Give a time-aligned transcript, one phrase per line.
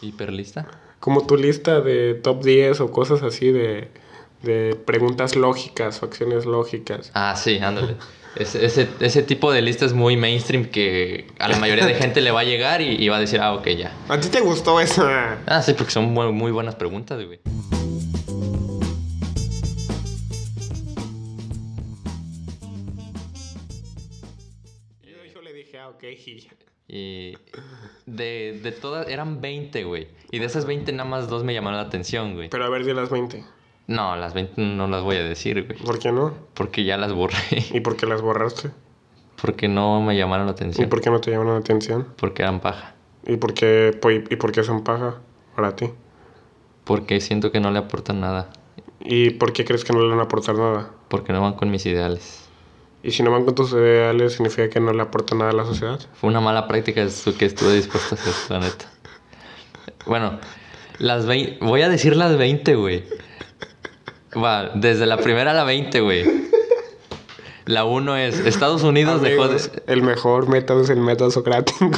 [0.00, 0.68] ¿Hiperlista?
[1.00, 3.88] Como tu lista de top 10 o cosas así de,
[4.42, 7.10] de preguntas lógicas o acciones lógicas.
[7.14, 7.96] Ah, sí, ándale.
[8.36, 12.20] Ese, ese, ese tipo de lista es muy mainstream que a la mayoría de gente
[12.20, 13.92] le va a llegar y, y va a decir, ah, ok, ya.
[14.08, 15.38] ¿A ti te gustó esa?
[15.46, 17.40] Ah, sí, porque son muy, muy buenas preguntas, güey.
[25.02, 26.50] Yo, yo le dije, ah, ok, y ya.
[26.88, 27.36] Y
[28.06, 30.08] de, de todas, eran 20, güey.
[30.30, 32.48] Y de esas 20 nada más dos me llamaron la atención, güey.
[32.48, 33.44] Pero a ver, di las 20.
[33.86, 35.78] No, las 20 no las voy a decir, güey.
[35.78, 36.34] ¿Por qué no?
[36.54, 37.36] Porque ya las borré.
[37.72, 38.70] ¿Y por qué las borraste?
[39.40, 40.88] Porque no me llamaron la ¿Y atención.
[40.88, 42.08] por qué no te llamaron la atención?
[42.16, 42.94] Porque eran paja.
[43.26, 43.98] ¿Y por qué,
[44.30, 45.16] y por qué son paja
[45.54, 45.90] para ti?
[46.84, 48.50] Porque siento que no le aportan nada.
[49.00, 50.90] ¿Y por qué crees que no le van a aportar nada?
[51.08, 52.47] Porque no van con mis ideales.
[53.02, 55.64] Y si no van con tus ideales, significa que no le aportan nada a la
[55.64, 56.00] sociedad.
[56.14, 58.90] Fue una mala práctica eso que estuve dispuesto a hacer, la neta.
[60.06, 60.38] Bueno,
[60.98, 61.64] las 20...
[61.64, 63.04] Voy a decir las 20, güey.
[64.36, 66.48] Va, desde la primera a la 20, güey.
[67.66, 69.60] La 1 es Estados Unidos dejó de...
[69.86, 71.90] El mejor método es el método socrático.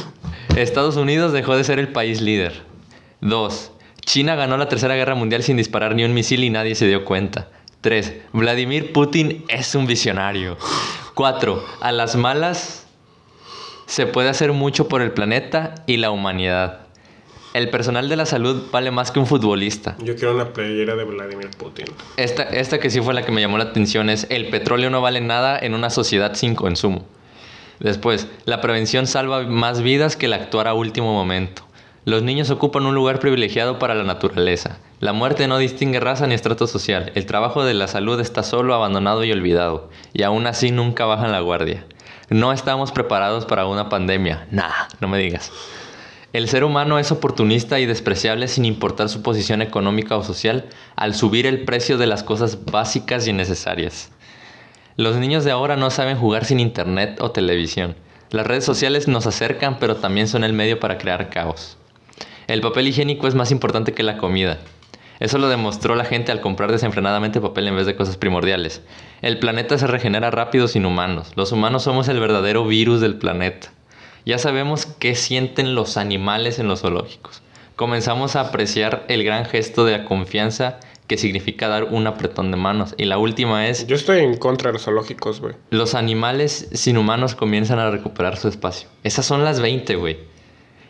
[0.55, 2.61] Estados Unidos dejó de ser el país líder.
[3.21, 3.71] 2.
[4.01, 7.05] China ganó la Tercera Guerra Mundial sin disparar ni un misil y nadie se dio
[7.05, 7.47] cuenta.
[7.81, 8.13] 3.
[8.31, 10.57] Vladimir Putin es un visionario.
[11.15, 11.65] 4.
[11.81, 12.85] A las malas
[13.87, 16.81] se puede hacer mucho por el planeta y la humanidad.
[17.53, 19.97] El personal de la salud vale más que un futbolista.
[19.99, 21.85] Yo quiero una playera de Vladimir Putin.
[22.17, 25.01] Esta, esta que sí fue la que me llamó la atención es el petróleo no
[25.01, 27.05] vale nada en una sociedad sin consumo.
[27.79, 31.63] Después, la prevención salva más vidas que el actuar a último momento.
[32.03, 34.79] Los niños ocupan un lugar privilegiado para la naturaleza.
[34.99, 37.11] La muerte no distingue raza ni estrato social.
[37.13, 39.91] El trabajo de la salud está solo, abandonado y olvidado.
[40.11, 41.85] Y aún así nunca bajan la guardia.
[42.31, 44.47] No estamos preparados para una pandemia.
[44.49, 45.51] Nah, no me digas.
[46.33, 50.65] El ser humano es oportunista y despreciable sin importar su posición económica o social
[50.95, 54.11] al subir el precio de las cosas básicas y necesarias.
[54.97, 57.95] Los niños de ahora no saben jugar sin internet o televisión.
[58.31, 61.77] Las redes sociales nos acercan pero también son el medio para crear caos.
[62.51, 64.57] El papel higiénico es más importante que la comida.
[65.21, 68.81] Eso lo demostró la gente al comprar desenfrenadamente papel en vez de cosas primordiales.
[69.21, 71.31] El planeta se regenera rápido sin humanos.
[71.37, 73.71] Los humanos somos el verdadero virus del planeta.
[74.25, 77.41] Ya sabemos qué sienten los animales en los zoológicos.
[77.77, 82.57] Comenzamos a apreciar el gran gesto de la confianza que significa dar un apretón de
[82.57, 82.95] manos.
[82.97, 85.55] Y la última es, Yo estoy en contra de los zoológicos, güey.
[85.69, 88.89] los animales sin humanos comienzan a recuperar su espacio.
[89.05, 90.30] Esas son las 20, güey.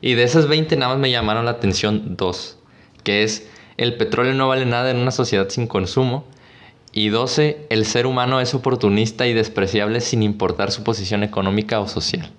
[0.02, 2.58] Y de esas 20 nada más me llamaron la atención dos.
[3.04, 3.48] Que es,
[3.78, 6.26] el petróleo no vale nada en una sociedad sin consumo.
[6.94, 11.88] Y 12, el ser humano es oportunista y despreciable sin importar su posición económica o
[11.88, 12.32] social.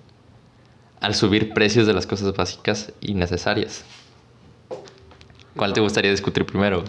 [0.99, 3.83] Al subir precios de las cosas básicas y necesarias.
[5.55, 6.83] ¿Cuál te gustaría discutir primero?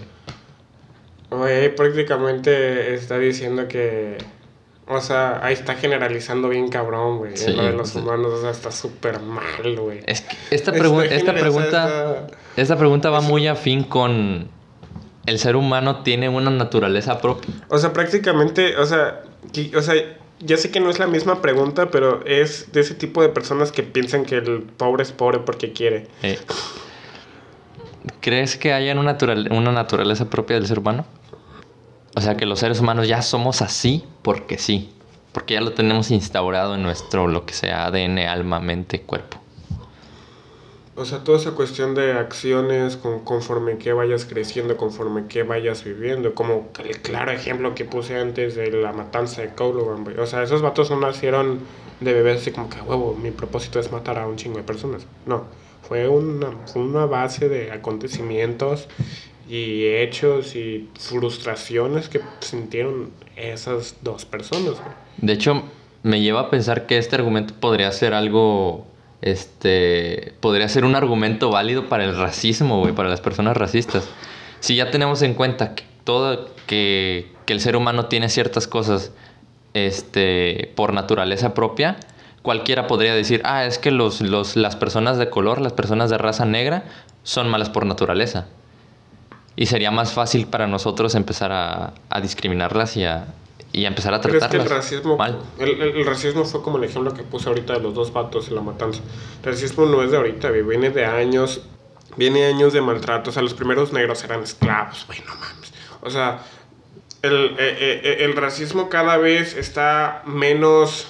[1.31, 1.75] güey?
[1.75, 4.19] Prácticamente está diciendo que.
[4.87, 7.37] O sea, ahí está generalizando bien cabrón, güey.
[7.37, 7.99] Sí, lo de los sí.
[7.99, 10.01] humanos, o sea, está súper mal, güey.
[10.07, 12.27] Es que esta, pregu- esta pregunta...
[12.57, 14.49] Esta pregunta va muy afín con
[15.27, 17.51] el ser humano tiene una naturaleza propia.
[17.69, 19.23] O sea, prácticamente, o sea,
[19.75, 19.95] o sea,
[20.41, 23.73] ya sé que no es la misma pregunta, pero es de ese tipo de personas
[23.73, 26.09] que piensan que el pobre es pobre porque quiere.
[26.23, 26.39] Eh,
[28.21, 31.07] ¿Crees que haya una, natural- una naturaleza propia del ser humano?
[32.17, 34.91] O sea, que los seres humanos ya somos así porque sí.
[35.33, 39.39] Porque ya lo tenemos instaurado en nuestro, lo que sea, ADN, alma, mente, cuerpo.
[40.97, 45.83] O sea, toda esa cuestión de acciones con, conforme que vayas creciendo, conforme que vayas
[45.83, 50.19] viviendo, como el claro ejemplo que puse antes de la matanza de güey.
[50.19, 51.59] O sea, esos vatos no nacieron
[52.01, 55.05] de bebés así como que, huevo, mi propósito es matar a un chingo de personas.
[55.27, 55.47] No,
[55.83, 58.87] fue una, fue una base de acontecimientos
[59.49, 64.75] y hechos y frustraciones que sintieron esas dos personas.
[65.19, 65.65] De hecho,
[66.03, 68.87] me lleva a pensar que este argumento podría ser algo.
[69.23, 70.35] Este.
[70.41, 74.09] Podría ser un argumento válido para el racismo, güey, para las personas racistas.
[74.61, 76.51] Si ya tenemos en cuenta que todo.
[76.67, 79.13] que, que el ser humano tiene ciertas cosas.
[79.73, 80.73] Este.
[80.75, 81.97] por naturaleza propia.
[82.43, 86.19] Cualquiera podría decir, ah, es que los, los, las personas de color, las personas de
[86.19, 86.85] raza negra,
[87.23, 88.49] son malas por naturaleza.
[89.57, 93.27] Y sería más fácil para nosotros empezar a, a discriminarlas y a,
[93.73, 95.39] y a empezar a Pero es que tratarlas el racismo, mal.
[95.59, 98.49] el, el- el racismo fue como el ejemplo que puse ahorita de los dos vatos
[98.49, 99.01] en la matanza.
[99.45, 101.63] El racismo no es de ahorita, viene de años,
[102.17, 103.31] viene años de maltrato.
[103.31, 105.73] O sea, los primeros negros eran esclavos, güey, no mames.
[106.03, 106.41] O sea,
[107.23, 111.07] el, eh, eh, eh, el racismo cada vez está menos,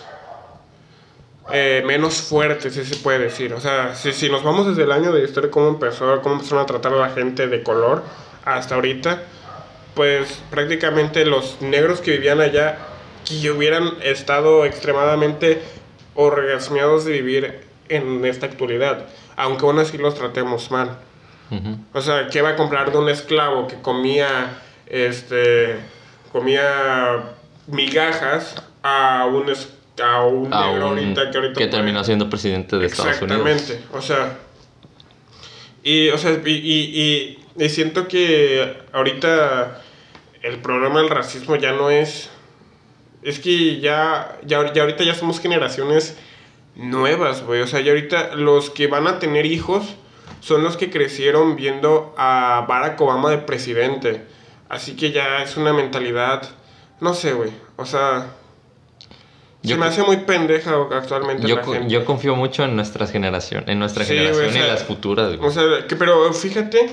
[1.52, 3.52] eh, menos fuerte, si se puede decir.
[3.54, 6.62] O sea, si, si nos vamos desde el año de historia, cómo empezó, cómo empezaron
[6.62, 8.02] a tratar a la gente de color
[8.44, 9.22] hasta ahorita,
[9.94, 12.78] pues prácticamente los negros que vivían allá,
[13.24, 15.62] que hubieran estado extremadamente
[16.14, 19.06] orgasmeados de vivir en esta actualidad,
[19.36, 20.98] aunque aún así los tratemos mal.
[21.92, 25.76] O sea, ¿qué va a comprar de un esclavo que comía, este,
[26.32, 27.34] comía
[27.68, 29.44] migajas a un,
[30.02, 33.46] a un A negro un- ahorita que ahorita que terminó siendo presidente de Estados Unidos.
[33.48, 34.36] Exactamente, o sea,
[35.84, 39.80] y, o sea, y, y, y- y siento que ahorita
[40.42, 42.30] el problema del racismo ya no es,
[43.22, 46.16] es que ya, ya, ya ahorita ya somos generaciones
[46.76, 49.84] nuevas, güey, o sea, ya ahorita los que van a tener hijos
[50.40, 54.22] son los que crecieron viendo a Barack Obama de presidente,
[54.68, 56.42] así que ya es una mentalidad,
[57.00, 58.26] no sé, güey, o sea...
[59.62, 61.88] Yo se me hace muy pendeja actualmente Yo, la co- gente.
[61.88, 65.36] yo confío mucho en nuestras generación, en nuestra Sí, generación o sea, y las futuras,
[65.38, 65.48] güey.
[65.48, 66.90] O sea, que, pero fíjate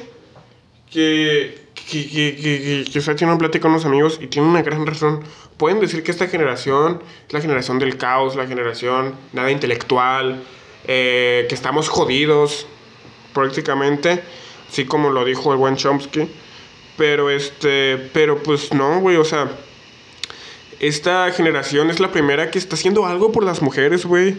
[0.92, 4.28] que, que, que, que, que, que, o sea, tiene una plática con unos amigos y
[4.28, 5.24] tiene una gran razón.
[5.58, 10.44] Pueden decir que esta generación es la generación del caos, la generación nada intelectual,
[10.88, 12.68] eh, que estamos jodidos
[13.34, 14.22] prácticamente,
[14.70, 16.28] así como lo dijo el buen Chomsky.
[16.98, 19.50] Pero este, pero pues no, güey, o sea,
[20.80, 24.36] esta generación es la primera que está haciendo algo por las mujeres, güey.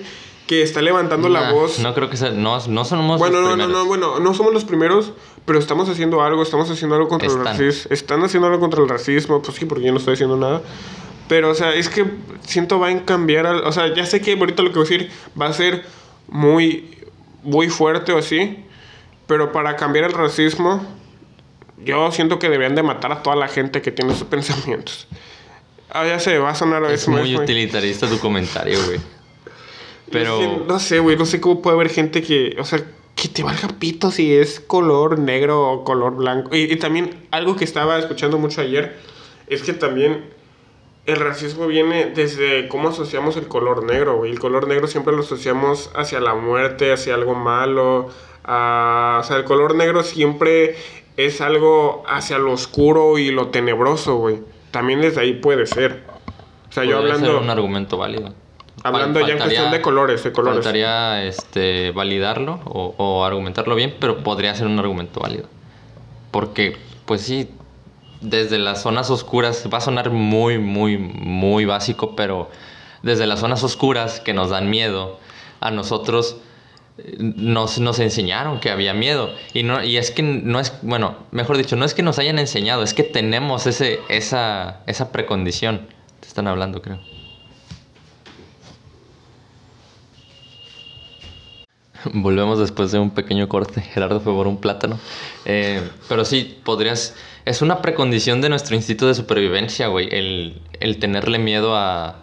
[0.46, 1.78] Que está levantando la Nah, voz.
[1.78, 3.82] No creo que sea, no, no somos Bueno, los no, no, primeros.
[3.82, 5.12] no, bueno, no somos los primeros,
[5.46, 7.56] pero estamos haciendo algo, estamos haciendo algo contra el Están.
[7.58, 7.90] racismo.
[7.94, 10.60] Están haciendo algo contra el racismo, pues sí, porque yo no estoy haciendo nada.
[11.28, 12.04] Pero, o sea, es que
[12.46, 14.90] siento va a cambiar, al- o sea, ya sé que ahorita lo que voy a
[14.90, 15.10] decir
[15.40, 15.84] va a ser
[16.28, 16.98] muy,
[17.42, 18.58] muy fuerte o así,
[19.26, 20.84] pero para cambiar el racismo,
[21.84, 25.06] yo siento que deberían de matar a toda la gente que tiene esos pensamientos.
[25.88, 28.98] Ah, ya sé, va a sonar a Es veces muy utilitarista tu comentario, güey.
[30.12, 30.40] Pero...
[30.40, 32.82] es que no sé, güey, no sé cómo puede haber gente que, o sea,
[33.16, 36.54] que te valga pito si es color negro o color blanco.
[36.54, 38.96] Y, y también algo que estaba escuchando mucho ayer
[39.46, 40.24] es que también
[41.04, 44.30] el racismo viene desde cómo asociamos el color negro, güey.
[44.30, 48.08] El color negro siempre lo asociamos hacia la muerte, hacia algo malo.
[48.44, 50.74] a- o sea, el color negro siempre
[51.16, 54.40] es algo hacia lo oscuro y lo tenebroso, güey.
[54.70, 56.02] También desde ahí puede ser.
[56.68, 57.44] O sea, yo podría ser hablando...
[57.44, 58.34] un argumento válido.
[58.84, 60.64] Hablando ya en cuestión de colores, de colores.
[60.64, 65.46] Faltaría este, validarlo o, o argumentarlo bien, pero podría ser un argumento válido.
[66.30, 67.50] Porque, pues sí,
[68.22, 72.50] desde las zonas oscuras, va a sonar muy, muy, muy básico, pero
[73.02, 75.18] desde las zonas oscuras que nos dan miedo,
[75.60, 76.36] a nosotros
[76.98, 79.34] eh, nos, nos enseñaron que había miedo.
[79.52, 82.38] Y, no, y es que no es, bueno, mejor dicho, no es que nos hayan
[82.38, 85.88] enseñado, es que tenemos ese, esa, esa precondición.
[86.20, 87.00] Te están hablando, creo.
[92.12, 93.80] Volvemos después de un pequeño corte.
[93.80, 94.98] Gerardo fue por un plátano.
[95.44, 97.14] Eh, pero sí, podrías...
[97.44, 100.08] Es una precondición de nuestro instinto de supervivencia, güey.
[100.10, 102.16] El, el tenerle miedo a,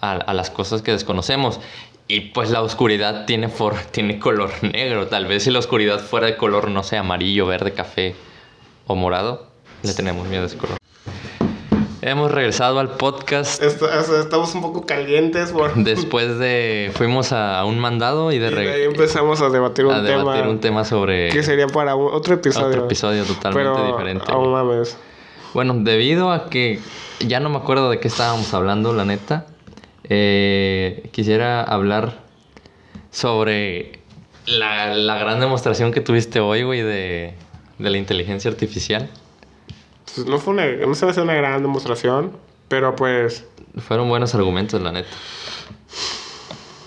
[0.00, 1.60] a, a las cosas que desconocemos.
[2.06, 5.06] Y pues la oscuridad tiene, for, tiene color negro.
[5.06, 8.14] Tal vez si la oscuridad fuera de color, no sé, amarillo, verde, café
[8.86, 9.48] o morado,
[9.82, 10.83] le tenemos miedo a ese color.
[12.06, 15.74] Hemos regresado al podcast estamos un poco calientes por...
[15.74, 16.90] después de...
[16.94, 20.02] Fuimos a, a un mandado y de, Y de ahí empezamos a debatir un a
[20.02, 22.66] debatir un tema sobre que sería para otro episodio.
[22.68, 24.26] otro episodio totalmente Pero, diferente.
[24.34, 24.98] oh, mames.
[25.54, 26.78] Bueno, debido a que
[27.20, 29.46] ya no me acuerdo de qué estábamos hablando, la neta,
[30.06, 32.18] eh, quisiera hablar
[33.12, 34.00] sobre
[34.44, 37.32] la, la gran demostración que tuviste hoy, güey, de,
[37.78, 39.08] de la inteligencia artificial.
[40.14, 42.32] Pues no fue una, no se hace una gran demostración,
[42.68, 43.44] pero pues
[43.88, 45.08] Fueron buenos argumentos, la neta.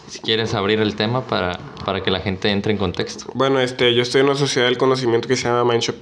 [0.08, 3.26] Si quieres abrir el tema para, para que la gente entre en contexto.
[3.34, 5.96] bueno, este, yo estoy en una sociedad del conocimiento que se llama Mindshop.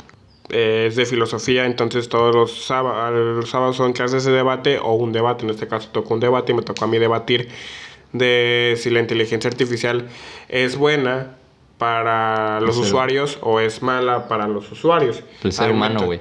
[0.49, 4.93] Eh, es de filosofía, entonces todos los sábados, los sábados son clases de debate o
[4.93, 5.43] un debate.
[5.43, 7.49] En este caso tocó un debate y me tocó a mí debatir
[8.13, 10.07] de si la inteligencia artificial
[10.47, 11.35] es buena
[11.79, 15.23] para los ser- usuarios o es mala para los usuarios.
[15.43, 16.19] El ser humano, güey.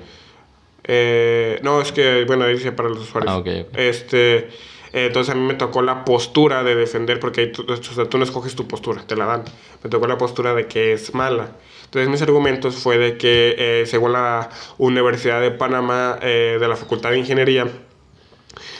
[0.84, 3.42] Eh, no, es que, bueno, dice para los usuarios.
[3.46, 3.64] Ah.
[3.74, 4.48] Este,
[4.94, 8.04] eh, entonces a mí me tocó la postura de defender, porque ahí tú, o sea,
[8.04, 9.44] tú no escoges tu postura, te la dan.
[9.82, 11.56] Me tocó la postura de que es mala.
[11.86, 16.76] Entonces mis argumentos fue de que, eh, según la Universidad de Panamá, eh, de la
[16.76, 17.66] Facultad de Ingeniería,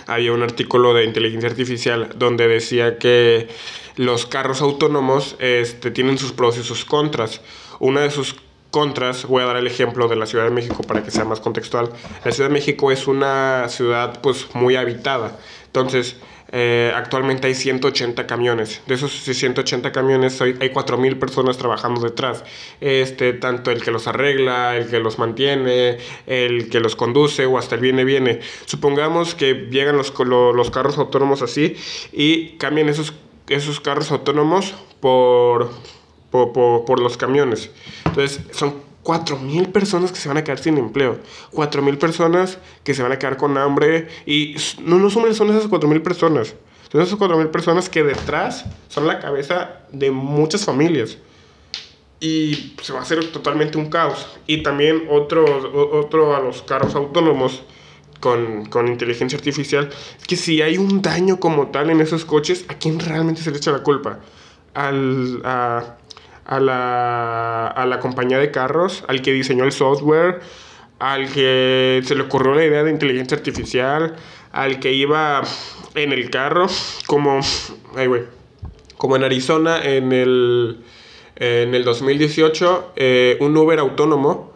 [0.06, 3.48] había un artículo de inteligencia artificial donde decía que
[3.96, 7.40] los carros autónomos este, tienen sus pros y sus contras.
[7.80, 8.36] Una de sus
[8.74, 11.38] contras, voy a dar el ejemplo de la Ciudad de México para que sea más
[11.38, 11.90] contextual.
[12.24, 15.38] La Ciudad de México es una ciudad pues muy habitada.
[15.66, 16.16] Entonces,
[16.50, 18.82] eh, actualmente hay 180 camiones.
[18.88, 22.42] De esos 180 camiones hay, hay 4.000 personas trabajando detrás.
[22.80, 27.58] Este, tanto el que los arregla, el que los mantiene, el que los conduce o
[27.58, 28.40] hasta el viene viene.
[28.66, 31.76] Supongamos que llegan los, los carros autónomos así
[32.12, 33.14] y cambian esos,
[33.48, 35.70] esos carros autónomos por,
[36.52, 37.70] por, por los camiones.
[38.06, 38.74] Entonces son
[39.04, 41.18] 4.000 personas que se van a quedar sin empleo.
[41.52, 44.08] 4.000 personas que se van a quedar con hambre.
[44.26, 46.54] Y no, no son esas 4.000 personas.
[46.90, 51.18] Son esas 4.000 personas que detrás son la cabeza de muchas familias.
[52.18, 54.26] Y se va a hacer totalmente un caos.
[54.46, 55.44] Y también otro,
[55.92, 57.62] otro a los carros autónomos
[58.20, 59.90] con, con, inteligencia artificial.
[60.26, 63.58] Que si hay un daño como tal en esos coches, ¿a quién realmente se le
[63.58, 64.20] echa la culpa?
[64.72, 65.98] Al, a,
[66.44, 70.40] a la, a la compañía de carros, al que diseñó el software,
[70.98, 74.16] al que se le ocurrió la idea de inteligencia artificial,
[74.52, 75.42] al que iba
[75.94, 76.66] en el carro,
[77.06, 77.40] como,
[77.96, 78.08] ay,
[78.96, 80.84] como en Arizona en el,
[81.36, 84.52] en el 2018, eh, un Uber autónomo,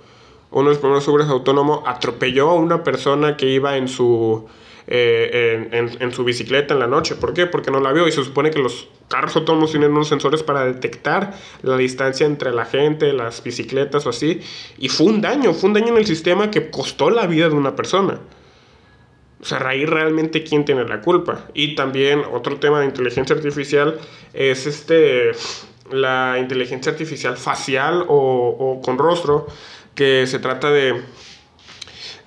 [0.51, 4.47] uno de los primeros Ubers autónomos, atropelló a una persona que iba en su
[4.87, 7.15] eh, en, en, su bicicleta en la noche.
[7.15, 7.45] ¿Por qué?
[7.45, 10.65] Porque no la vio y se supone que los carros autónomos tienen unos sensores para
[10.65, 14.41] detectar la distancia entre la gente, las bicicletas o así.
[14.79, 17.55] Y fue un daño, fue un daño en el sistema que costó la vida de
[17.55, 18.21] una persona.
[19.41, 21.47] O sea, ahí realmente quién tiene la culpa.
[21.55, 23.99] Y también otro tema de inteligencia artificial
[24.33, 25.33] es este
[25.91, 29.47] la inteligencia artificial facial o, o con rostro,
[29.95, 31.03] que se trata de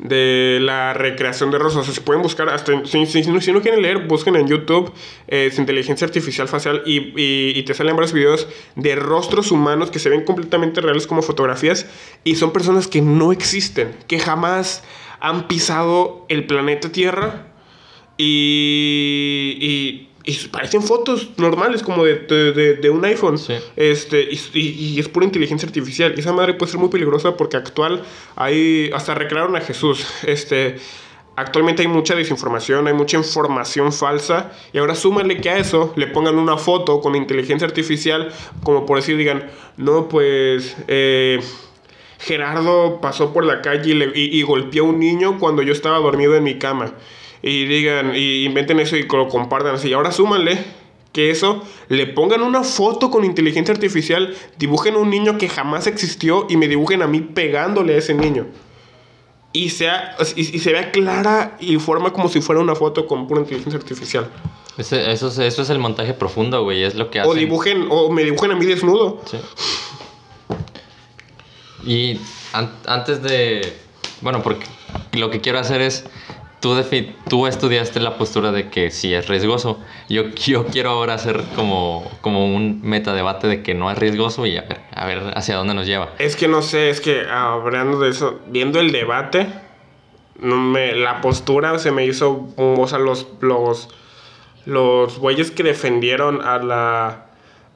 [0.02, 1.86] de la recreación de rostros.
[1.86, 4.92] se pueden buscar, hasta si, si, no, quieren leer, busquen en YouTube
[5.28, 10.10] eh, inteligencia artificial facial y, y, te salen varios videos de rostros humanos que se
[10.10, 11.86] ven completamente reales como fotografías
[12.24, 14.84] y son personas que no existen, que jamás
[15.20, 17.48] han pisado el planeta Tierra
[18.18, 19.12] y
[19.62, 20.11] y
[20.52, 23.40] parecen fotos normales como de, de, de un iPhone.
[23.76, 26.14] Este, y, y, es pura inteligencia artificial.
[26.16, 28.04] Y esa madre puede ser muy peligrosa porque actual
[28.36, 30.06] hay, hasta recrearon a Jesús.
[30.24, 30.78] Este,
[31.36, 34.52] actualmente hay mucha desinformación, hay mucha información falsa.
[34.74, 38.32] Y ahora súmale que a eso le pongan una foto con inteligencia artificial,
[38.64, 40.76] como por decir, digan, no, pues...
[40.88, 41.40] Eh,
[42.20, 46.36] Gerardo pasó por la calle y, y golpeó a un niño cuando yo estaba dormido
[46.36, 46.94] en mi cama
[47.44, 49.90] y digan, y inventen eso y lo compartan así.
[49.90, 50.60] Y ahora súmanle
[51.12, 56.48] que eso, le pongan una foto con inteligencia artificial, dibujen un niño que jamás existió
[56.50, 58.48] y me dibujen a mí pegándole a ese niño.
[59.54, 63.42] Y, sea, y, se vea clara y forma como si fuera una foto con pura
[63.42, 64.30] inteligencia artificial.
[64.78, 64.96] eso,
[65.28, 67.32] es, eso es el montaje profundo, güey, es lo que hacen.
[67.32, 69.22] O dibujen, o me dibujen a mí desnudo.
[69.26, 69.38] Sí.
[71.84, 72.20] Y
[72.86, 73.74] antes de...
[74.22, 74.66] Bueno, porque
[75.14, 76.06] lo que quiero hacer es
[76.62, 76.82] tú,
[77.28, 79.80] tú estudiaste la postura de que sí es riesgoso.
[80.08, 84.56] Yo, yo quiero ahora hacer como, como un metadebate de que no es riesgoso y
[84.56, 86.12] a ver, a ver hacia dónde nos lleva.
[86.20, 89.48] Es que no sé, es que hablando de eso, viendo el debate,
[90.40, 93.90] no me, la postura se me hizo, o sea, los, los,
[94.66, 97.31] los güeyes que defendieron a la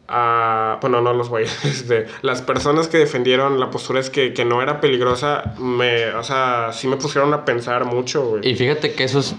[0.07, 4.61] bueno, no los voy, este, las personas que defendieron la postura es que, que, no
[4.61, 8.47] era peligrosa, me, o sea, sí me pusieron a pensar mucho, güey.
[8.47, 9.35] Y fíjate que eso es,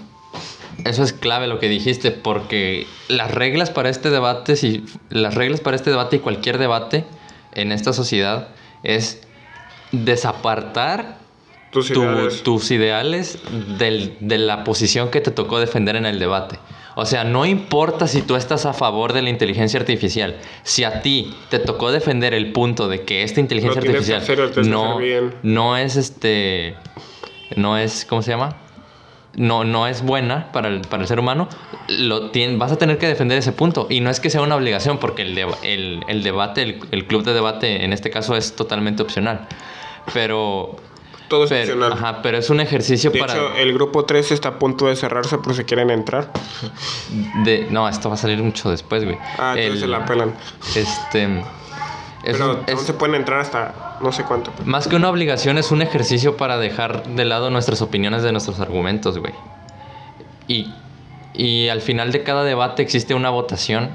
[0.85, 5.61] eso es clave lo que dijiste, porque las reglas para este debate, si, las reglas
[5.61, 7.05] para este debate y cualquier debate
[7.53, 8.49] en esta sociedad
[8.83, 9.23] es
[9.93, 11.19] desapartar
[11.71, 13.39] tus ideales, tus ideales
[13.79, 16.59] del, de la posición que te tocó defender en el debate.
[16.99, 21.03] O sea, no importa si tú estás a favor de la inteligencia artificial, si a
[21.03, 24.25] ti te tocó defender el punto de que esta inteligencia artificial
[24.67, 24.99] no,
[25.43, 26.75] no es este,
[27.55, 28.57] no es, ¿cómo se llama?
[29.35, 31.51] No, no es buena para el, para el ser humano,
[31.87, 33.89] lo vas a tener que defender ese punto.
[33.91, 37.25] Y no es que sea una obligación, porque el, el, el debate, el, el club
[37.25, 39.47] de debate en este caso es totalmente opcional.
[40.15, 40.77] Pero
[41.29, 43.35] todo es pero, Ajá, pero es un ejercicio de para.
[43.35, 46.33] Hecho, el grupo 3 está a punto de cerrarse por si quieren entrar.
[47.45, 49.19] De, no, esto va a salir mucho después, güey.
[49.39, 50.35] Ah, entonces se la pelan.
[50.75, 51.45] Este.
[52.23, 54.53] pero no se pueden entrar hasta no sé cuánto.
[54.65, 58.61] Más que una obligación, es un ejercicio para dejar de lado nuestras opiniones de nuestros
[58.61, 59.33] argumentos, güey.
[60.49, 60.73] Y,
[61.35, 63.91] y al final de cada debate existe una votación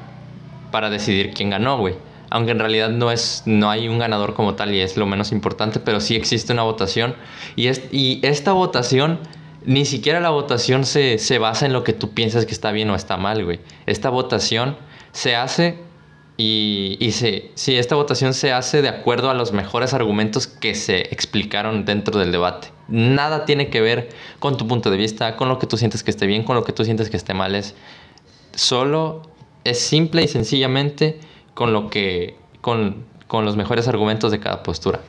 [0.72, 1.96] para decidir quién ganó, güey
[2.32, 5.32] aunque en realidad no, es, no hay un ganador como tal y es lo menos
[5.32, 7.14] importante, pero sí existe una votación.
[7.56, 9.20] Y, es, y esta votación,
[9.66, 12.90] ni siquiera la votación se, se basa en lo que tú piensas que está bien
[12.90, 13.60] o está mal, güey.
[13.86, 14.78] Esta votación
[15.12, 15.78] se hace
[16.38, 20.74] y, y se, sí, esta votación se hace de acuerdo a los mejores argumentos que
[20.74, 22.70] se explicaron dentro del debate.
[22.88, 24.08] Nada tiene que ver
[24.40, 26.64] con tu punto de vista, con lo que tú sientes que esté bien, con lo
[26.64, 27.56] que tú sientes que esté mal.
[27.56, 27.76] Es
[28.56, 29.24] solo
[29.64, 31.20] es simple y sencillamente
[31.54, 35.00] con lo que con, con los mejores argumentos de cada postura.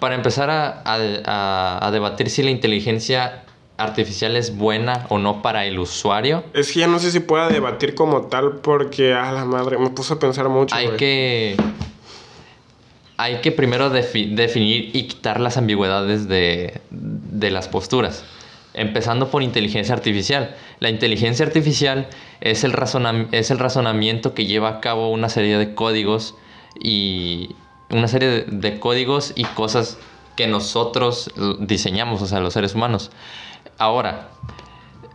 [0.00, 3.44] Para empezar a, a, a, debatir si la inteligencia
[3.76, 6.44] artificial es buena o no para el usuario.
[6.52, 9.90] Es que ya no sé si pueda debatir como tal porque a la madre me
[9.90, 10.74] puso a pensar mucho.
[10.74, 11.56] Hay que
[13.16, 18.24] hay que primero definir y quitar las ambigüedades de, de las posturas.
[18.78, 20.54] Empezando por inteligencia artificial.
[20.78, 22.08] La inteligencia artificial
[22.40, 26.36] es el, razonamiento que lleva a cabo una serie de códigos
[26.80, 27.56] y
[27.90, 29.98] una serie de, códigos y cosas
[30.36, 33.10] que nosotros diseñamos, o sea, los seres humanos.
[33.78, 34.28] Ahora,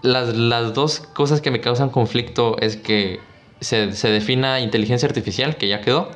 [0.01, 3.21] las, las dos cosas que me causan conflicto es que
[3.61, 6.11] se, se defina inteligencia artificial, que ya quedó,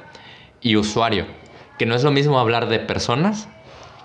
[0.60, 1.26] y usuario,
[1.80, 3.48] que no es lo mismo hablar de personas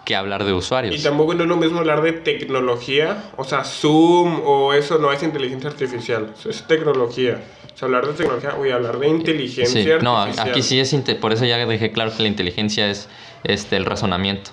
[0.05, 0.95] que hablar de usuarios.
[0.95, 5.13] Y tampoco no es lo mismo hablar de tecnología, o sea, Zoom o eso no
[5.13, 7.43] es inteligencia artificial, es tecnología.
[7.75, 10.03] O sea, hablar de tecnología, voy a hablar de inteligencia artificial.
[10.03, 13.09] No, aquí sí es, por eso ya dejé claro que la inteligencia es
[13.45, 14.51] este, el razonamiento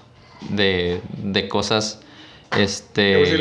[0.49, 2.01] de, de cosas...
[2.57, 3.37] Este...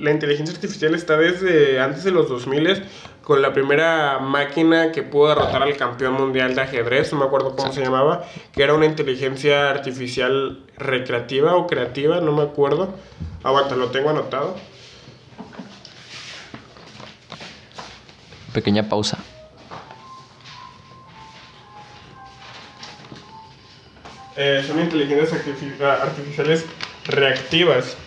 [0.00, 2.82] la inteligencia artificial está desde antes de los 2000
[3.22, 7.54] con la primera máquina que pudo derrotar al campeón mundial de ajedrez, no me acuerdo
[7.54, 8.24] cómo se llamaba,
[8.54, 12.94] que era una inteligencia artificial recreativa o creativa, no me acuerdo.
[13.44, 14.56] Aguanta, lo tengo anotado.
[18.54, 19.18] Pequeña pausa.
[24.36, 25.34] Eh, son inteligencias
[25.80, 26.64] artificiales
[27.04, 27.98] reactivas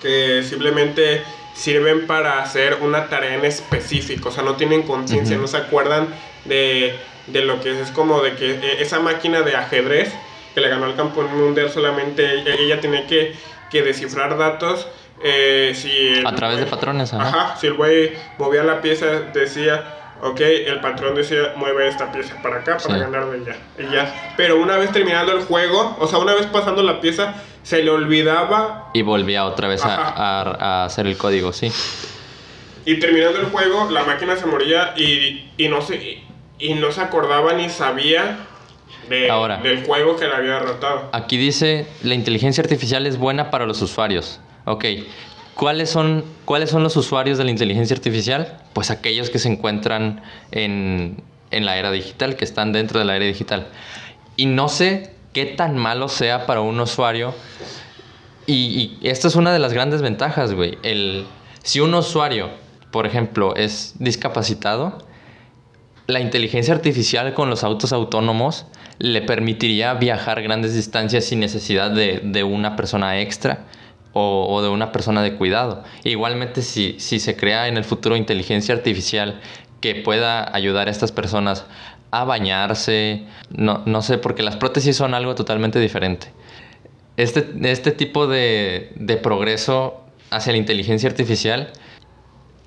[0.00, 1.22] que simplemente
[1.54, 6.08] sirven para hacer una tarea en específico, o sea, no tienen conciencia, no se acuerdan
[6.44, 6.94] de,
[7.26, 10.12] de, lo que es, es como de que eh, esa máquina de ajedrez
[10.54, 13.34] que le ganó al campeón mundial solamente ella tiene que,
[13.70, 14.86] que descifrar datos.
[15.22, 17.56] Eh, si a través de patrones, ajá.
[17.60, 22.56] si el güey movía la pieza, decía, ok, el patrón decía, mueve esta pieza para
[22.56, 23.56] acá para ganar de ella.
[23.78, 24.32] Y ya.
[24.36, 27.90] Pero una vez terminando el juego, o sea, una vez pasando la pieza, se le
[27.90, 28.90] olvidaba.
[28.94, 31.72] Y volvía otra vez a, a, hacer el código, sí.
[32.84, 36.22] Y terminando el juego, la máquina se moría y, y no, se,
[36.58, 38.46] y no se acordaba ni sabía
[39.08, 41.10] de, Ahora, del juego que le había derrotado.
[41.12, 44.40] Aquí dice, la inteligencia artificial es buena para los usuarios.
[44.64, 44.84] Ok,
[45.60, 48.56] ¿cuáles son, ¿cuáles son los usuarios de la inteligencia artificial?
[48.72, 53.14] Pues aquellos que se encuentran en, en la era digital, que están dentro de la
[53.14, 53.66] era digital.
[54.36, 57.34] Y no sé qué tan malo sea para un usuario.
[58.46, 60.78] Y, esta es una de las grandes ventajas, güey.
[60.82, 61.26] El,
[61.62, 62.48] si un usuario,
[62.90, 65.04] por ejemplo, es discapacitado,
[66.06, 68.64] la inteligencia artificial con los autos autónomos
[68.98, 73.66] le permitiría viajar grandes distancias sin necesidad de, de una persona extra
[74.12, 75.84] o, de una persona de cuidado.
[76.04, 79.40] Igualmente, si, si se crea en el futuro inteligencia artificial
[79.80, 81.64] que pueda ayudar a estas personas
[82.10, 86.28] a bañarse, no, no sé, porque las prótesis son algo totalmente diferente.
[87.16, 91.72] Este, este tipo de, de progreso hacia la inteligencia artificial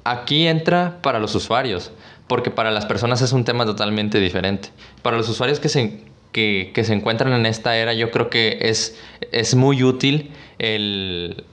[0.03, 1.91] aquí entra para los usuarios,
[2.27, 4.69] porque para las personas es un tema totalmente diferente.
[5.01, 6.01] Para los usuarios que se,
[6.32, 8.99] que, que se encuentran en esta era, yo creo que es,
[9.32, 11.44] es muy útil el,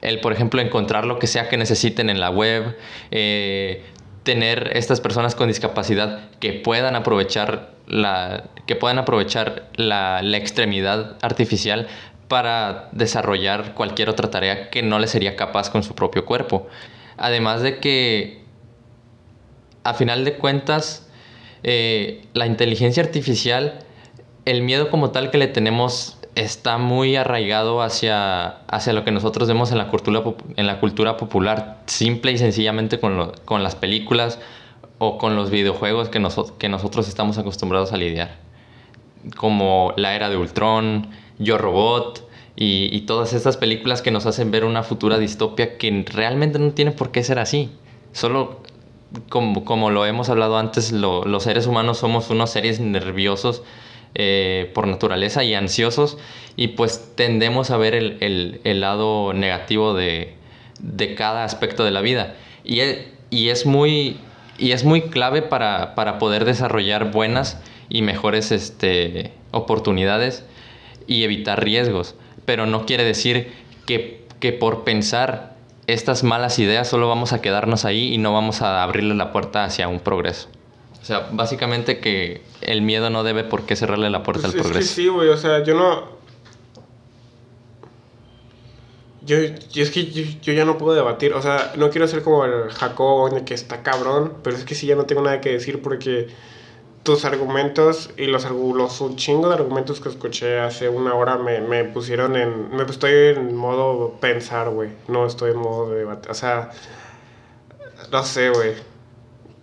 [0.00, 2.76] el, por ejemplo, encontrar lo que sea que necesiten en la web,
[3.10, 3.84] eh,
[4.22, 11.16] tener estas personas con discapacidad que puedan aprovechar la, que puedan aprovechar la, la extremidad
[11.22, 11.88] artificial
[12.28, 16.68] para desarrollar cualquier otra tarea que no le sería capaz con su propio cuerpo.
[17.16, 18.42] Además de que,
[19.82, 21.08] a final de cuentas,
[21.62, 23.80] eh, la inteligencia artificial,
[24.44, 29.48] el miedo como tal que le tenemos está muy arraigado hacia, hacia lo que nosotros
[29.48, 30.22] vemos en la cultura,
[30.56, 34.38] en la cultura popular, simple y sencillamente con, con las películas
[34.98, 36.24] o con los videojuegos que,
[36.58, 38.36] que nosotros estamos acostumbrados a lidiar.
[39.36, 44.50] Como La Era de Ultron, Yo Robot y, y, todas estas películas que nos hacen
[44.50, 47.70] ver una futura distopia que realmente no tiene por qué ser así.
[48.12, 48.62] Solo
[49.28, 53.62] como, como lo hemos hablado antes, lo, los seres humanos somos unos seres nerviosos
[54.20, 56.18] eh, por naturaleza y ansiosos
[56.56, 60.34] y pues tendemos a ver el, lado negativo de,
[61.16, 62.34] cada aspecto de la vida.
[62.64, 64.16] Y es, y es, muy,
[64.58, 70.44] y es muy clave para, para poder desarrollar buenas y mejores este, oportunidades
[71.06, 72.16] y evitar riesgos.
[72.44, 73.52] Pero no quiere decir
[73.86, 75.54] que, que por pensar
[75.86, 79.62] estas malas ideas solo vamos a quedarnos ahí y no vamos a abrirle la puerta
[79.62, 80.48] hacia un progreso.
[81.02, 84.60] O sea, básicamente que el miedo no debe por qué cerrarle la puerta pues al
[84.60, 84.94] progreso.
[84.94, 86.18] sí, güey, o sea, yo no...
[89.22, 89.36] Yo,
[89.70, 92.46] yo es que yo, yo ya no puedo debatir, o sea, no quiero ser como
[92.46, 95.50] el Jacob de que está cabrón, pero es que sí ya no tengo nada que
[95.52, 96.28] decir porque
[97.02, 101.60] tus argumentos y los, los un chingo de argumentos que escuché hace una hora me,
[101.60, 102.68] me pusieron en...
[102.74, 104.90] Me estoy en modo pensar, güey.
[105.08, 106.30] No estoy en modo de debate.
[106.30, 106.70] O sea,
[108.12, 108.72] no sé, güey.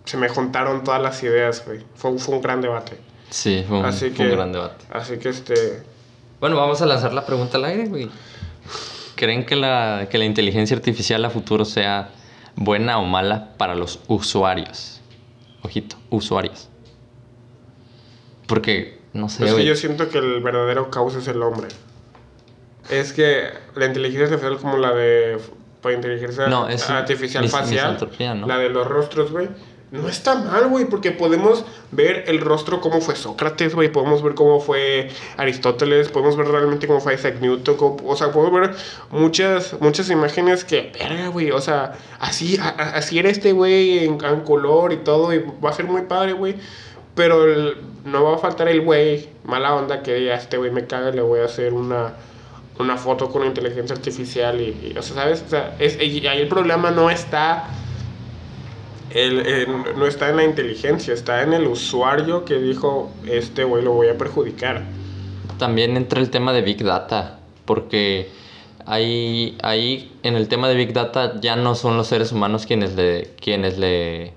[0.06, 1.80] Se me juntaron todas las ideas, güey.
[1.94, 2.98] Fue, un- fue un gran debate.
[3.28, 4.84] Sí, fue un, Así fue un que- gran debate.
[4.90, 5.82] Así que este...
[6.40, 8.08] Bueno, vamos a lanzar la pregunta al aire, güey.
[9.16, 12.10] ¿Creen que la, que la inteligencia artificial a futuro sea
[12.54, 15.00] buena o mala para los usuarios?
[15.62, 16.68] Ojito, usuarios.
[18.46, 21.68] Porque, no sé, Es que yo siento que el verdadero caos es el hombre.
[22.90, 25.38] Es que la inteligencia artificial como la de...
[25.80, 27.98] pues, inteligencia No, es artificial mis- facial.
[28.40, 28.46] ¿no?
[28.46, 29.48] La de los rostros, güey.
[29.92, 34.34] No está mal, güey, porque podemos ver el rostro cómo fue Sócrates, güey, podemos ver
[34.34, 38.74] cómo fue Aristóteles, podemos ver realmente cómo fue Isaac Newton, cómo- o sea, podemos ver
[39.12, 44.92] muchas, muchas imágenes que, verga, güey, o sea, así, así era este güey en, color
[44.92, 46.56] y todo, y va a ser muy padre, güey,
[47.14, 47.46] pero
[48.04, 51.22] no va a faltar el güey, mala onda, que diga, este güey me caga, le
[51.22, 52.14] voy a hacer una,
[52.80, 55.44] una foto con inteligencia artificial y, y, o sea, ¿sabes?
[55.46, 57.68] O sea, ahí el problema no está
[59.10, 59.66] el-
[59.98, 64.08] no está en la inteligencia, está en el usuario que dijo, este güey lo voy
[64.08, 64.82] a perjudicar.
[65.58, 68.28] También entra el tema de Big Data, porque
[68.84, 72.94] ahí, ahí en el tema de Big Data ya no son los seres humanos quienes
[72.94, 74.34] le, quienes le,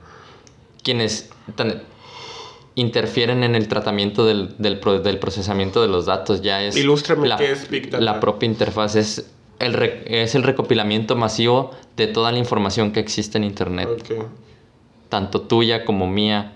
[0.84, 1.82] quienes tan-
[2.76, 7.36] interfieren en el tratamiento del, del, del procesamiento de los datos, ya es Ilústrame la,
[7.38, 8.02] qué es Big Data.
[8.04, 9.30] la propia interfaz, es
[9.60, 14.26] el, re- es el recopilamiento masivo de toda la información que existe en Internet, Ok.
[15.10, 16.54] Tanto tuya como mía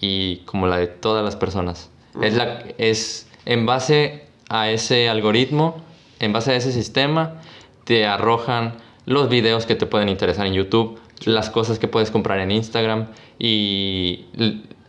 [0.00, 1.90] y como la de todas las personas.
[2.20, 5.82] Es, la, es en base a ese algoritmo,
[6.18, 7.40] en base a ese sistema,
[7.84, 8.74] te arrojan
[9.06, 13.08] los videos que te pueden interesar en YouTube, las cosas que puedes comprar en Instagram
[13.38, 14.26] y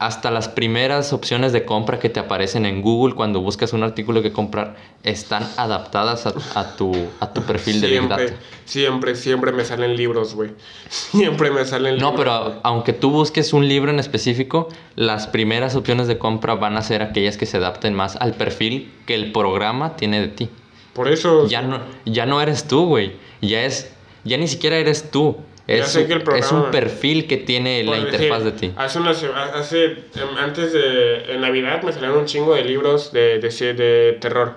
[0.01, 4.23] hasta las primeras opciones de compra que te aparecen en Google cuando buscas un artículo
[4.23, 8.37] que comprar están adaptadas a, a tu, a tu perfil de Big Siempre, Data.
[8.65, 10.49] siempre, siempre me salen libros, güey.
[10.89, 12.15] Siempre me salen No, libros.
[12.17, 16.81] pero aunque tú busques un libro en específico, las primeras opciones de compra van a
[16.81, 20.49] ser aquellas que se adapten más al perfil que el programa tiene de ti.
[20.93, 21.47] Por eso...
[21.47, 23.13] Ya no, ya no eres tú, güey.
[23.41, 23.91] Ya es,
[24.23, 25.37] ya ni siquiera eres tú.
[25.67, 28.76] Es, que el es programa- un perfil que tiene la por interfaz de decir, ti.
[28.78, 33.12] Hace una se- hace, em, antes de en Navidad me salieron un chingo de libros
[33.13, 34.56] de, de, de terror.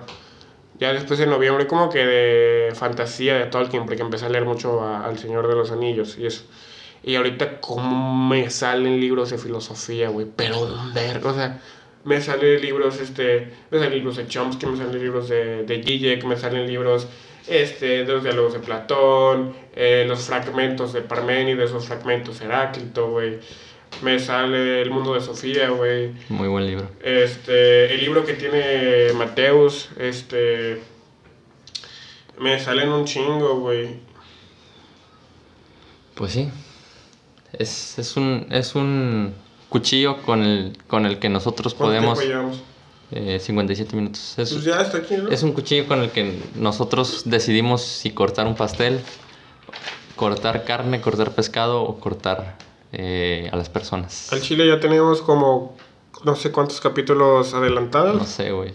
[0.79, 4.81] Ya después de noviembre como que de fantasía de Tolkien, porque empecé a leer mucho
[4.81, 6.43] a- al Señor de los Anillos y eso.
[7.03, 11.61] Y ahorita como me salen libros de filosofía, güey, pero un vergo, o sea,
[12.03, 16.23] me salen libros, este, me salen libros de Chomsky, me salen libros de, de Zizek,
[16.25, 17.07] me salen libros,
[17.47, 23.09] este, de los diálogos de Platón, eh, los fragmentos de Parménides, los fragmentos de Heráclito,
[23.09, 23.39] güey.
[24.01, 26.11] Me sale El mundo de Sofía, güey.
[26.29, 26.89] Muy buen libro.
[27.01, 30.81] Este, el libro que tiene Mateus, este,
[32.39, 33.99] me salen un chingo, güey.
[36.15, 36.49] Pues sí.
[37.53, 39.33] Es, es, un, es un
[39.69, 42.19] cuchillo con el, con el que nosotros ¿Cuánto podemos...
[42.19, 42.74] tiempo llevamos?
[43.11, 44.35] Eh, 57 minutos.
[44.37, 45.29] Es, Pues ya está aquí, ¿no?
[45.29, 48.99] Es un cuchillo con el que nosotros decidimos si cortar un pastel,
[50.15, 52.57] cortar carne, cortar pescado o cortar
[52.91, 54.31] eh, a las personas.
[54.31, 55.75] Al Chile ya tenemos como
[56.23, 58.15] no sé cuántos capítulos adelantados.
[58.15, 58.73] No sé, güey.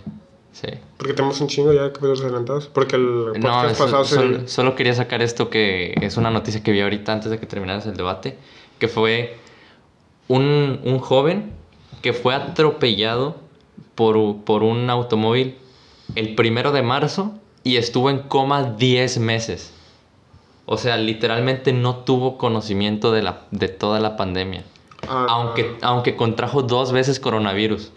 [0.53, 0.69] Sí.
[0.99, 2.67] Porque tenemos un chingo ya de capítulos adelantados.
[2.67, 4.15] Porque el No, podcast eso- pasado se...
[4.17, 7.47] solo, solo quería sacar esto que es una noticia que vi ahorita antes de que
[7.47, 8.37] terminaras el debate,
[8.79, 9.37] que fue
[10.29, 11.53] un, un joven
[12.03, 13.37] que fue atropellado
[13.95, 15.57] por, por un automóvil
[16.15, 19.73] el primero de marzo y estuvo en coma 10 meses.
[20.67, 24.65] O sea, literalmente no tuvo conocimiento de, la, de toda la pandemia.
[25.09, 27.93] Ah, Aunque, aunque contrajo dos veces coronavirus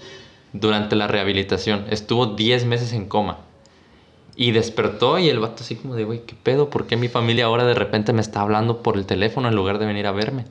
[0.54, 1.86] durante la rehabilitación.
[1.90, 3.40] Estuvo 10 meses en coma.
[4.36, 6.70] Y despertó y el vato así como de, güey, ¿qué pedo?
[6.70, 9.78] ¿Por qué mi familia ahora de repente me está hablando por el teléfono en lugar
[9.78, 10.46] de venir a verme?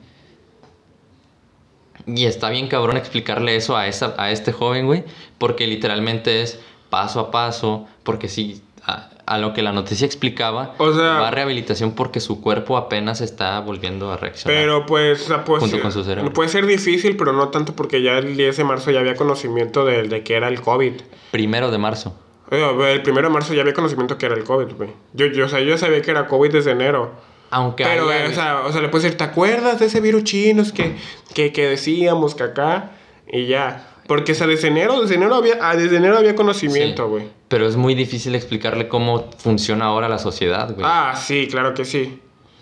[2.05, 5.03] Y está bien cabrón explicarle eso a, esa, a este joven, güey,
[5.37, 10.75] porque literalmente es paso a paso, porque sí, a, a lo que la noticia explicaba,
[10.77, 14.59] O sea- va a rehabilitación porque su cuerpo apenas está volviendo a reaccionar.
[14.61, 16.33] Pero pues, pues, Junto con su cerebro.
[16.33, 19.85] puede ser difícil, pero no tanto porque ya el 10 de marzo ya había conocimiento
[19.85, 20.93] de, de que era el COVID.
[21.31, 22.19] Primero de marzo.
[22.51, 24.89] Oye, El primero de marzo ya había conocimiento que era el COVID, güey.
[25.13, 27.11] Yo, yo, o sea, yo sabía que era COVID desde enero.
[27.53, 30.01] Aunque Pero, haya- eh, o, sea, o sea, le puedes decir, ¿te acuerdas de ese
[30.01, 30.95] virus chino que,
[31.33, 32.91] que, que decíamos que acá?
[33.31, 33.87] Y ya.
[34.07, 37.09] Porque o sea, desde enero, desde enero había, ah, desde enero había conocimiento, Sí.
[37.09, 37.23] güey.
[37.47, 40.85] Pero es muy difícil explicarle cómo funciona ahora la sociedad, güey.
[40.87, 42.19] Ah, sí, claro que sí.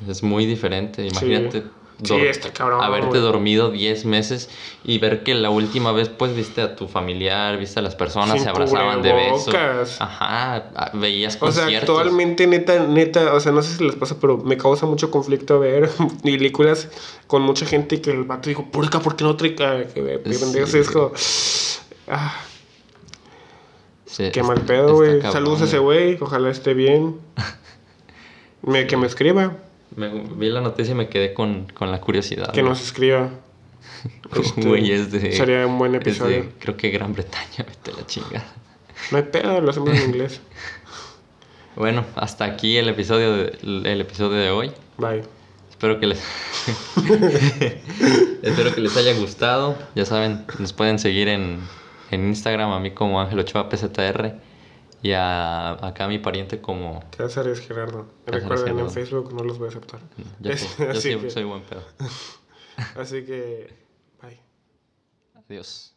[0.08, 1.06] Es muy diferente.
[1.08, 1.68] Imagínate Sí,
[2.04, 3.22] está cabrón, haberte güey.
[3.22, 4.50] dormido 10 meses
[4.84, 8.34] y ver que la última vez pues viste a tu familiar, viste a las personas,
[8.34, 9.54] Sin se abrazaban de besos.
[10.00, 11.98] Ajá, veías O sea, conciertos.
[12.00, 15.60] actualmente, neta, neta, o sea, no sé si les pasa, pero me causa mucho conflicto
[15.60, 15.90] ver
[16.24, 16.90] películas
[17.28, 20.40] con mucha gente que el vato dijo, por acá, ¿por qué no trae que Sí.
[20.40, 21.12] pendejos?" Es como,
[22.08, 22.36] ah,
[24.06, 25.22] Sí, qué mal pedo, güey.
[25.22, 27.16] Saludos a ese güey, ojalá esté bien.
[28.64, 29.54] Me, que me escriba,
[29.96, 32.52] Me, vi la noticia y me quedé con, con la curiosidad.
[32.52, 33.30] que nos escriba.
[34.36, 35.32] Este, Güey, es de...
[35.32, 36.46] Sería un buen es de, episodio.
[36.60, 38.46] creo que Gran Bretaña, vete a la chingada.
[39.12, 40.42] No hay pedo, lo hacemos en inglés.
[41.74, 44.74] Bueno, hasta aquí el episodio de, el episodio de hoy.
[44.98, 45.24] Bye.
[45.70, 46.22] Espero que les
[48.44, 49.78] Espero que les haya gustado.
[49.96, 51.62] Ya saben, nos pueden seguir en,
[52.12, 54.36] en Instagram a mí como Ángel Ochoa PZR
[55.02, 58.08] y a acá a mi pariente como Cáceres Gerardo.
[58.26, 58.90] Cáceres Recuerden, en.
[58.92, 60.00] Facebook no los voy a aceptar.
[60.40, 61.84] yo, Es- yo sí que- soy buen pedo.
[62.96, 63.74] Así que,
[64.22, 64.40] bye.
[65.48, 65.96] Adiós.